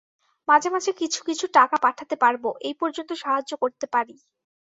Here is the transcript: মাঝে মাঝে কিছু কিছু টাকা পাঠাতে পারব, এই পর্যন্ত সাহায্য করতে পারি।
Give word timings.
মাঝে 0.47 0.69
মাঝে 0.69 0.91
কিছু 0.93 1.19
কিছু 1.27 1.45
টাকা 1.53 1.75
পাঠাতে 1.77 2.15
পারব, 2.15 2.43
এই 2.61 2.75
পর্যন্ত 2.81 3.11
সাহায্য 3.21 3.51
করতে 3.63 3.85
পারি। 3.93 4.15